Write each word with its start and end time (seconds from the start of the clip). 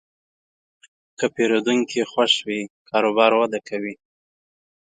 که 1.17 1.25
پیرودونکی 1.35 2.01
خوښ 2.11 2.33
وي، 2.47 2.61
کاروبار 2.89 3.31
وده 3.35 3.59
کوي. 3.67 3.93